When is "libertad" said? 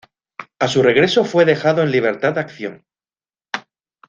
1.91-2.33